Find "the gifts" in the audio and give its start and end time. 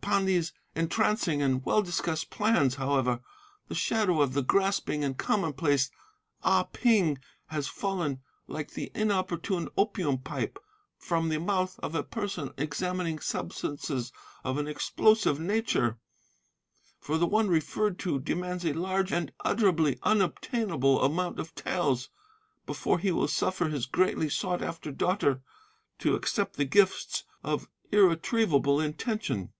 26.56-27.24